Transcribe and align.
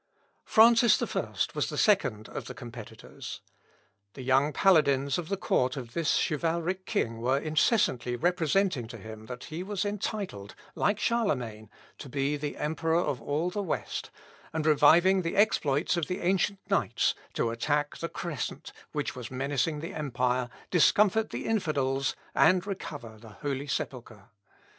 Francis 0.45 0.99
I 0.99 1.29
was 1.53 1.69
the 1.69 1.77
second 1.77 2.27
of 2.27 2.45
the 2.45 2.55
competitors. 2.55 3.41
The 4.15 4.23
young 4.23 4.51
paladins 4.51 5.19
of 5.19 5.29
the 5.29 5.37
court 5.37 5.77
of 5.77 5.93
this 5.93 6.17
chivalric 6.27 6.87
king 6.87 7.19
were 7.21 7.37
incessantly 7.37 8.15
representing 8.15 8.87
to 8.87 8.97
him 8.97 9.27
that 9.27 9.43
he 9.43 9.61
was 9.61 9.85
entitled, 9.85 10.55
like 10.73 10.97
Charlemagne, 10.97 11.69
to 11.99 12.09
be 12.09 12.35
the 12.35 12.57
emperor 12.57 12.97
of 12.97 13.21
all 13.21 13.51
the 13.51 13.61
West, 13.61 14.09
and 14.51 14.65
reviving 14.65 15.21
the 15.21 15.35
exploits 15.35 15.95
of 15.97 16.07
the 16.07 16.21
ancient 16.21 16.57
knights, 16.67 17.13
to 17.35 17.51
attack 17.51 17.97
the 17.99 18.09
crescent 18.09 18.73
which 18.93 19.15
was 19.15 19.29
menacing 19.29 19.81
the 19.81 19.93
empire, 19.93 20.49
discomfit 20.71 21.29
the 21.29 21.45
infidels, 21.45 22.15
and 22.33 22.65
recover 22.65 23.19
the 23.19 23.29
holy 23.43 23.67
sepulchre. 23.67 24.31